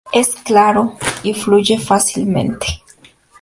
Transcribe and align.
Es 0.11 0.29
claro 0.33 0.97
y 1.21 1.31
fluye 1.35 1.77
fácilmente. 1.77 2.65